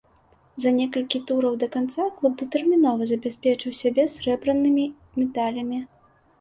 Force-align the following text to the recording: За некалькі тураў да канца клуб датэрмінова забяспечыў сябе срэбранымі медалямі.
За 0.63 0.69
некалькі 0.77 1.21
тураў 1.31 1.53
да 1.65 1.69
канца 1.75 2.07
клуб 2.17 2.33
датэрмінова 2.41 3.09
забяспечыў 3.13 3.79
сябе 3.83 4.09
срэбранымі 4.17 4.91
медалямі. 5.23 5.83